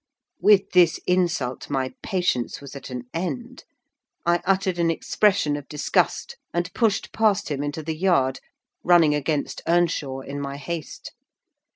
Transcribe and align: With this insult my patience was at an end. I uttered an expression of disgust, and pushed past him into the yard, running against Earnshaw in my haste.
With 0.39 0.71
this 0.71 0.99
insult 1.05 1.69
my 1.69 1.93
patience 2.01 2.59
was 2.59 2.75
at 2.75 2.89
an 2.89 3.03
end. 3.13 3.65
I 4.25 4.41
uttered 4.45 4.79
an 4.79 4.89
expression 4.89 5.55
of 5.55 5.67
disgust, 5.69 6.37
and 6.51 6.73
pushed 6.73 7.13
past 7.13 7.49
him 7.51 7.61
into 7.61 7.83
the 7.83 7.95
yard, 7.95 8.39
running 8.83 9.13
against 9.13 9.61
Earnshaw 9.67 10.21
in 10.21 10.41
my 10.41 10.57
haste. 10.57 11.11